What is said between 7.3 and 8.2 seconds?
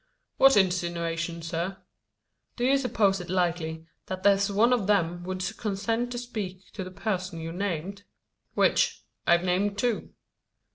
you've named?"